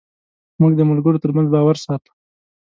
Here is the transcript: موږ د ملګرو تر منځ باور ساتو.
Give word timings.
موږ 0.61 0.71
د 0.75 0.81
ملګرو 0.89 1.21
تر 1.23 1.29
منځ 1.35 1.47
باور 1.53 1.77
ساتو. 1.85 2.11